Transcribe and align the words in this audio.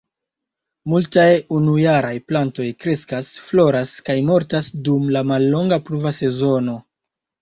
Multaj 0.93 1.25
unujaraj 1.57 2.13
plantoj 2.31 2.65
kreskas, 2.85 3.29
floras 3.49 3.93
kaj 4.09 4.17
mortas 4.31 4.71
dum 4.89 5.07
la 5.19 5.23
mallonga 5.33 5.81
pluva 5.91 6.15
sezono. 6.23 6.81